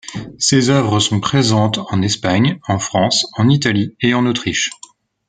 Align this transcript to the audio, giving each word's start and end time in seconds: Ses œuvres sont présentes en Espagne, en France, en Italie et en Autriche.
Ses 0.39 0.71
œuvres 0.71 0.99
sont 0.99 1.19
présentes 1.19 1.77
en 1.91 2.01
Espagne, 2.01 2.59
en 2.67 2.79
France, 2.79 3.27
en 3.33 3.49
Italie 3.49 3.95
et 4.01 4.15
en 4.15 4.25
Autriche. 4.25 4.71